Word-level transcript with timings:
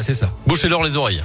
C'est 0.00 0.14
ça. 0.14 0.30
Bouchez-leur 0.46 0.84
les 0.84 0.96
oreilles. 0.96 1.20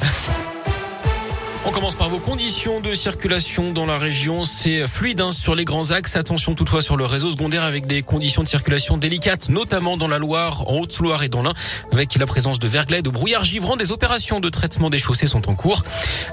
On 1.65 1.71
commence 1.71 1.95
par 1.95 2.09
vos 2.09 2.17
conditions 2.17 2.81
de 2.81 2.93
circulation 2.93 3.71
dans 3.71 3.85
la 3.85 3.97
région. 3.97 4.43
C'est 4.45 4.85
fluide 4.87 5.21
hein, 5.21 5.31
sur 5.31 5.55
les 5.55 5.63
grands 5.63 5.91
axes. 5.91 6.15
Attention 6.15 6.55
toutefois 6.55 6.81
sur 6.81 6.97
le 6.97 7.05
réseau 7.05 7.29
secondaire 7.29 7.63
avec 7.63 7.85
des 7.85 8.01
conditions 8.01 8.43
de 8.43 8.49
circulation 8.49 8.97
délicates, 8.97 9.47
notamment 9.47 9.95
dans 9.95 10.07
la 10.07 10.17
Loire, 10.17 10.67
en 10.67 10.79
Haute-Loire 10.79 11.23
et 11.23 11.29
dans 11.29 11.43
l'Ain, 11.43 11.53
avec 11.91 12.15
la 12.15 12.25
présence 12.25 12.59
de 12.59 12.67
verglas 12.67 13.01
de 13.01 13.09
brouillard 13.09 13.45
givrant. 13.45 13.77
Des 13.77 13.91
opérations 13.91 14.39
de 14.39 14.49
traitement 14.49 14.89
des 14.89 14.99
chaussées 14.99 15.27
sont 15.27 15.47
en 15.49 15.55
cours. 15.55 15.83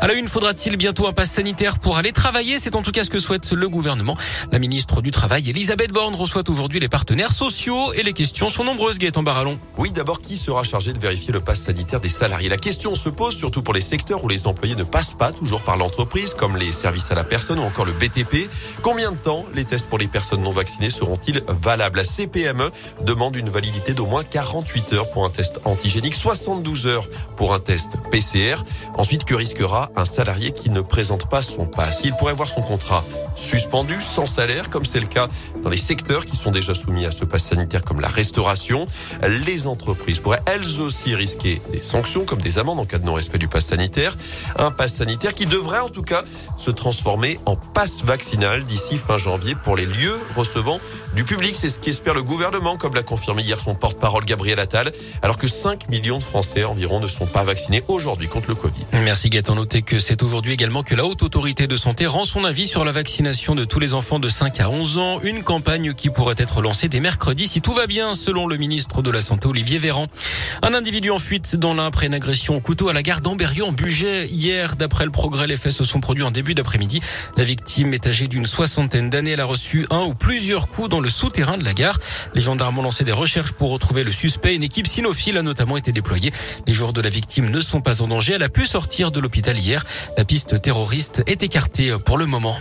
À 0.03 0.07
la 0.07 0.15
une, 0.15 0.29
faudra-t-il 0.29 0.79
bientôt 0.79 1.07
un 1.07 1.13
pass 1.13 1.31
sanitaire 1.31 1.79
pour 1.79 1.99
aller 1.99 2.13
travailler 2.13 2.59
C'est 2.59 2.75
en 2.75 2.81
tout 2.81 2.91
cas 2.91 3.05
ce 3.05 3.11
que 3.11 3.19
souhaite 3.19 3.53
le 3.53 3.69
gouvernement. 3.69 4.17
La 4.51 4.59
ministre 4.59 5.03
du 5.03 5.11
Travail, 5.11 5.51
Elisabeth 5.51 5.93
Borne, 5.93 6.15
reçoit 6.15 6.49
aujourd'hui 6.49 6.81
les 6.81 6.89
partenaires 6.89 7.33
sociaux 7.33 7.93
et 7.93 8.03
les 8.03 8.15
questions 8.15 8.49
sont 8.49 8.65
nombreuses, 8.65 8.97
Gaëtan 8.97 9.23
Barallon. 9.23 9.59
Oui, 9.77 9.91
d'abord, 9.91 10.23
qui 10.23 10.39
sera 10.39 10.65
chargé 10.65 10.95
de 10.95 10.99
vérifier 10.99 11.35
le 11.35 11.41
pass 11.41 11.61
sanitaire 11.61 12.01
des 12.01 12.09
salariés? 12.09 12.49
La 12.49 12.57
question 12.57 12.95
se 12.95 13.11
pose 13.11 13.37
surtout 13.37 13.61
pour 13.61 13.75
les 13.75 13.83
secteurs 13.83 14.25
où 14.25 14.29
les 14.29 14.47
employés 14.47 14.75
ne 14.75 14.85
passent 14.85 15.13
pas 15.13 15.33
toujours 15.33 15.61
par 15.61 15.77
l'entreprise, 15.77 16.33
comme 16.33 16.57
les 16.57 16.73
services 16.73 17.11
à 17.11 17.15
la 17.15 17.25
personne 17.25 17.59
ou 17.59 17.63
encore 17.63 17.85
le 17.85 17.93
BTP. 17.93 18.49
Combien 18.81 19.13
de 19.13 19.19
temps 19.19 19.45
les 19.53 19.67
tests 19.67 19.91
pour 19.91 19.99
les 19.99 20.09
personnes 20.09 20.41
non 20.41 20.51
vaccinées 20.51 20.89
seront-ils 20.89 21.43
valables? 21.47 21.99
La 21.99 22.05
CPME 22.05 22.71
demande 23.05 23.37
une 23.37 23.51
validité 23.51 23.93
d'au 23.93 24.07
moins 24.07 24.25
48 24.25 24.95
heures 24.95 25.11
pour 25.11 25.27
un 25.27 25.31
test 25.31 25.61
antigénique, 25.67 26.15
72 26.15 26.87
heures 26.87 27.07
pour 27.37 27.53
un 27.53 27.61
test 27.61 27.99
PCR. 28.11 28.57
Ensuite, 28.97 29.25
que 29.25 29.35
risquera 29.35 29.90
un 29.97 30.05
salarié 30.05 30.53
qui 30.53 30.71
ne 30.71 30.81
présente 30.81 31.29
pas 31.29 31.43
son 31.43 31.67
pass 31.67 32.03
Il 32.05 32.15
pourrait 32.15 32.35
voir 32.35 32.49
son 32.49 32.63
contrat 32.63 33.05
suspendu, 33.35 34.01
sans 34.01 34.27
salaire, 34.27 34.71
comme 34.71 34.85
c'est 34.85 35.01
le 35.01 35.07
cas 35.07 35.29
dans 35.63 35.71
les 35.71 35.77
secteurs 35.77 36.25
qui 36.25 36.37
sont 36.37 36.51
déjà 36.51 36.75
soumis 36.75 37.07
à 37.07 37.13
ce 37.13 37.25
pass 37.25 37.45
sanitaire, 37.45 37.83
comme 37.83 38.01
la 38.01 38.09
restauration. 38.09 38.87
Les 39.47 39.67
entreprises 39.67 40.19
pourraient 40.19 40.43
elles 40.47 40.81
aussi 40.81 41.15
risquer 41.15 41.63
des 41.73 41.81
sanctions, 41.81 42.25
comme 42.25 42.41
des 42.41 42.59
amendes 42.59 42.81
en 42.81 42.87
cas 42.87 42.99
de 42.99 43.05
non-respect 43.05 43.39
du 43.39 43.49
pass 43.49 43.67
sanitaire. 43.67 44.17
Un 44.59 44.71
pass 44.71 44.95
sanitaire 44.95 45.35
qui 45.35 45.47
devrait 45.47 45.81
en 45.81 45.89
tout 45.89 46.03
cas 46.03 46.25
se 46.59 46.71
transformer 46.71 47.39
en 47.47 47.57
passe 47.57 48.03
vaccinal 48.05 48.65
d'ici 48.65 48.99
fin 48.99 49.19
janvier 49.19 49.55
pour 49.55 49.77
les 49.77 49.87
lieux 49.87 50.19
recevant 50.37 50.81
du 51.15 51.25
public. 51.25 51.55
C'est 51.57 51.71
ce 51.71 51.79
qu'espère 51.79 52.15
le 52.15 52.23
gouvernement, 52.23 52.77
comme 52.77 52.95
l'a 52.95 53.03
confirmé 53.03 53.43
hier 53.43 53.59
son 53.59 53.75
porte-parole 53.75 54.25
Gabriel 54.25 54.59
Attal, 54.59 54.93
alors 55.23 55.39
que 55.39 55.49
5 55.49 55.89
millions 55.89 56.19
de 56.19 56.25
Français 56.25 56.65
environ 56.65 57.01
ne 57.01 57.09
sont 57.09 57.27
pas 57.27 57.45
vaccinés 57.45 57.83
aujourd'hui 57.89 58.29
contre 58.29 58.49
le 58.49 58.55
Covid. 58.55 58.87
Merci 58.93 59.31
Gaëtan. 59.31 59.57
Que 59.87 59.99
c'est 59.99 60.23
aujourd'hui 60.23 60.53
également 60.53 60.83
que 60.83 60.95
la 60.95 61.05
Haute 61.05 61.23
Autorité 61.23 61.67
de 61.67 61.75
Santé 61.75 62.07
rend 62.07 62.25
son 62.25 62.45
avis 62.45 62.67
sur 62.67 62.85
la 62.85 62.93
vaccination 62.93 63.55
de 63.55 63.65
tous 63.65 63.81
les 63.81 63.95
enfants 63.95 64.19
de 64.19 64.29
5 64.29 64.61
à 64.61 64.69
11 64.69 64.99
ans. 64.99 65.21
Une 65.23 65.43
campagne 65.43 65.95
qui 65.95 66.11
pourrait 66.11 66.35
être 66.39 66.61
lancée 66.61 66.89
dès 66.89 67.01
mercredi 67.01 67.47
si 67.47 67.61
tout 67.61 67.73
va 67.73 67.87
bien, 67.87 68.15
selon 68.15 68.47
le 68.47 68.57
ministre 68.57 69.03
de 69.03 69.11
la 69.11 69.21
Santé 69.21 69.49
Olivier 69.49 69.79
Véran. 69.79 70.07
Un 70.63 70.75
individu 70.75 71.11
en 71.11 71.19
fuite 71.19 71.57
dans 71.57 71.75
l'un 71.75 71.87
après 71.87 72.07
une 72.07 72.15
agression 72.15 72.57
au 72.57 72.61
couteau 72.61 72.89
à 72.89 72.93
la 72.93 73.03
gare 73.03 73.21
d'Amberieu 73.21 73.65
en 73.65 73.73
Bugey 73.73 74.27
hier. 74.27 74.77
D'après 74.77 75.05
le 75.05 75.11
progrès, 75.11 75.47
les 75.47 75.57
faits 75.57 75.73
se 75.73 75.85
sont 75.85 76.01
produits 76.01 76.25
en 76.25 76.31
début 76.31 76.55
d'après-midi. 76.55 77.01
La 77.37 77.45
victime 77.45 77.95
est 77.95 78.07
âgée 78.07 78.29
d'une 78.29 78.47
soixantaine 78.47 79.09
d'années. 79.09 79.33
Elle 79.33 79.41
a 79.41 79.47
reçu 79.47 79.87
un 79.91 80.03
ou 80.03 80.15
plusieurs 80.15 80.69
coups 80.69 80.89
dans 80.89 81.01
le 81.01 81.09
souterrain 81.09 81.59
de 81.59 81.65
la 81.65 81.75
gare. 81.75 81.99
Les 82.35 82.43
gendarmes 82.43 82.79
ont 82.79 82.83
lancé 82.83 83.05
des 83.05 83.13
recherches 83.13 83.53
pour 83.53 83.71
retrouver 83.71 84.05
le 84.05 84.13
suspect. 84.13 84.55
Une 84.55 84.65
équipe 84.65 84.87
cynophile 84.87 85.39
a 85.39 85.43
notamment 85.43 85.77
été 85.77 85.93
déployée. 85.93 86.33
Les 86.67 86.73
jours 86.73 86.93
de 86.93 87.01
la 87.01 87.09
victime 87.09 87.51
ne 87.51 87.61
sont 87.61 87.81
pas 87.81 88.03
en 88.03 88.09
danger. 88.09 88.35
Elle 88.35 88.43
a 88.43 88.49
pu 88.49 88.67
sortir 88.67 89.11
de 89.11 89.21
l'hôpital 89.21 89.59
hier. 89.59 89.70
La 90.17 90.25
piste 90.25 90.61
terroriste 90.61 91.23
est 91.27 91.43
écartée 91.43 91.95
pour 92.05 92.19
le 92.19 92.27
moment. 92.27 92.57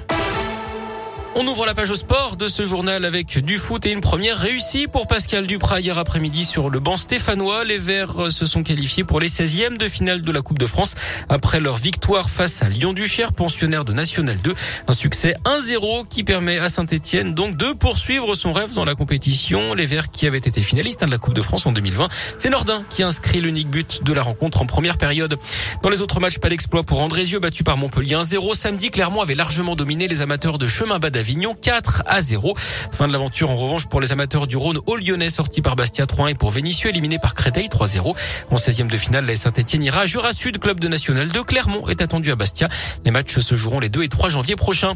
On 1.41 1.47
ouvre 1.47 1.65
la 1.65 1.73
page 1.73 1.89
au 1.89 1.95
sport 1.95 2.35
de 2.35 2.49
ce 2.49 2.67
journal 2.67 3.05
avec 3.05 3.39
du 3.39 3.57
foot 3.57 3.85
et 3.85 3.91
une 3.91 4.01
première 4.01 4.37
réussie 4.37 4.87
pour 4.87 5.07
Pascal 5.07 5.47
Duprat 5.47 5.79
hier 5.79 5.97
après-midi 5.97 6.43
sur 6.43 6.69
le 6.69 6.81
banc 6.81 6.97
stéphanois. 6.97 7.63
Les 7.63 7.77
Verts 7.77 8.29
se 8.29 8.45
sont 8.45 8.61
qualifiés 8.61 9.05
pour 9.05 9.21
les 9.21 9.29
16e 9.29 9.77
de 9.77 9.87
finale 9.87 10.21
de 10.21 10.31
la 10.33 10.41
Coupe 10.41 10.59
de 10.59 10.65
France 10.65 10.95
après 11.29 11.61
leur 11.61 11.77
victoire 11.77 12.29
face 12.29 12.61
à 12.61 12.67
Lyon-Duchère, 12.67 13.31
pensionnaire 13.31 13.85
de 13.85 13.93
National 13.93 14.35
2. 14.35 14.53
Un 14.89 14.91
succès 14.91 15.37
1-0 15.45 16.09
qui 16.09 16.25
permet 16.25 16.57
à 16.57 16.67
Saint-Etienne 16.67 17.33
donc 17.33 17.55
de 17.55 17.71
poursuivre 17.71 18.35
son 18.35 18.51
rêve 18.51 18.73
dans 18.73 18.83
la 18.83 18.95
compétition. 18.95 19.73
Les 19.73 19.85
Verts 19.85 20.11
qui 20.11 20.27
avaient 20.27 20.39
été 20.39 20.61
finalistes 20.61 21.05
de 21.05 21.09
la 21.09 21.19
Coupe 21.19 21.35
de 21.35 21.41
France 21.41 21.65
en 21.65 21.71
2020. 21.71 22.09
C'est 22.37 22.49
Nordin 22.49 22.83
qui 22.89 23.01
inscrit 23.01 23.39
l'unique 23.39 23.69
but 23.69 24.03
de 24.03 24.11
la 24.11 24.23
rencontre 24.23 24.61
en 24.61 24.65
première 24.65 24.97
période. 24.97 25.39
Dans 25.83 25.89
les 25.89 26.01
autres 26.01 26.19
matchs, 26.19 26.39
pas 26.39 26.49
d'exploit 26.49 26.83
pour 26.83 27.01
Andrézieux 27.01 27.39
battu 27.39 27.63
par 27.63 27.77
Montpellier 27.77 28.15
1-0. 28.15 28.55
Samedi, 28.55 28.91
Clermont 28.91 29.21
avait 29.21 29.35
largement 29.35 29.77
dominé 29.77 30.09
les 30.09 30.21
amateurs 30.21 30.57
de 30.57 30.67
chemin 30.67 30.99
bas 30.99 31.09
d'Avignon 31.29 31.53
4 31.53 32.01
à 32.07 32.21
0. 32.21 32.55
Fin 32.91 33.07
de 33.07 33.13
l'aventure 33.13 33.51
en 33.51 33.55
revanche 33.55 33.85
pour 33.85 34.01
les 34.01 34.11
amateurs 34.11 34.47
du 34.47 34.57
Rhône 34.57 34.79
au 34.87 34.95
Lyonnais 34.95 35.29
sorti 35.29 35.61
par 35.61 35.75
Bastia 35.75 36.07
3 36.07 36.31
et 36.31 36.33
pour 36.33 36.49
Vénissieux 36.49 36.89
éliminé 36.89 37.19
par 37.19 37.35
Créteil 37.35 37.67
3-0. 37.67 38.15
En 38.49 38.55
16e 38.55 38.87
de 38.87 38.97
finale, 38.97 39.27
la 39.27 39.35
Saint-Etienne 39.35 39.83
ira 39.83 40.01
à 40.01 40.05
Jura 40.07 40.33
Sud, 40.33 40.57
club 40.57 40.79
de 40.79 40.87
National 40.87 41.27
2. 41.27 41.43
Clermont 41.43 41.87
est 41.87 42.01
attendu 42.01 42.31
à 42.31 42.35
Bastia. 42.35 42.67
Les 43.05 43.11
matchs 43.11 43.37
se 43.37 43.55
joueront 43.55 43.79
les 43.79 43.89
2 43.89 44.01
et 44.01 44.09
3 44.09 44.29
janvier 44.29 44.55
prochains. 44.55 44.95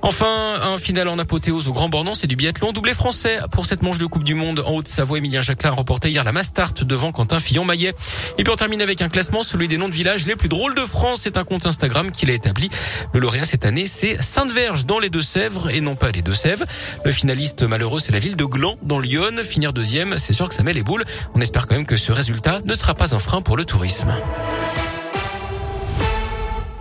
Enfin, 0.00 0.60
un 0.62 0.78
final 0.78 1.08
en 1.08 1.18
apothéose 1.18 1.66
au 1.68 1.72
Grand 1.72 1.88
Bornand, 1.88 2.14
c'est 2.14 2.28
du 2.28 2.36
biathlon 2.36 2.70
doublé 2.70 2.94
français 2.94 3.40
pour 3.50 3.66
cette 3.66 3.82
manche 3.82 3.98
de 3.98 4.06
Coupe 4.06 4.22
du 4.22 4.36
Monde 4.36 4.62
en 4.64 4.74
Haute-Savoie. 4.74 5.18
Emilien 5.18 5.42
Jacquelin 5.42 5.70
a 5.70 5.74
remporté 5.74 6.08
hier 6.08 6.22
la 6.22 6.30
Mastart 6.30 6.74
devant 6.82 7.10
Quentin 7.10 7.40
Fillon-Maillet. 7.40 7.94
Et 8.38 8.44
puis 8.44 8.52
on 8.52 8.56
termine 8.56 8.80
avec 8.80 9.02
un 9.02 9.08
classement, 9.08 9.42
celui 9.42 9.66
des 9.66 9.76
noms 9.76 9.88
de 9.88 9.94
villages 9.94 10.24
les 10.24 10.36
plus 10.36 10.48
drôles 10.48 10.76
de 10.76 10.84
France. 10.84 11.22
C'est 11.24 11.36
un 11.36 11.42
compte 11.42 11.66
Instagram 11.66 12.12
qu'il 12.12 12.30
a 12.30 12.34
établi. 12.34 12.70
Le 13.12 13.18
lauréat 13.18 13.44
cette 13.44 13.64
année, 13.64 13.86
c'est 13.86 14.22
Sainte-Verge 14.22 14.86
dans 14.86 15.00
les 15.00 15.10
Deux-Sèvres 15.10 15.53
et 15.70 15.80
non 15.80 15.96
pas 15.96 16.10
les 16.10 16.22
Deux-Sèvres. 16.22 16.64
Le 17.04 17.12
finaliste 17.12 17.62
malheureux, 17.62 18.00
c'est 18.00 18.12
la 18.12 18.18
ville 18.18 18.36
de 18.36 18.44
Gland 18.44 18.76
dans 18.82 19.00
Lyon. 19.00 19.32
Finir 19.44 19.72
deuxième, 19.72 20.18
c'est 20.18 20.32
sûr 20.32 20.48
que 20.48 20.54
ça 20.54 20.62
met 20.62 20.72
les 20.72 20.82
boules. 20.82 21.04
On 21.34 21.40
espère 21.40 21.66
quand 21.66 21.76
même 21.76 21.86
que 21.86 21.96
ce 21.96 22.12
résultat 22.12 22.60
ne 22.64 22.74
sera 22.74 22.94
pas 22.94 23.14
un 23.14 23.18
frein 23.18 23.42
pour 23.42 23.56
le 23.56 23.64
tourisme. 23.64 24.12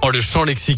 Oh, 0.06 0.12
le 0.12 0.20
champ 0.20 0.44
lexical. 0.44 0.72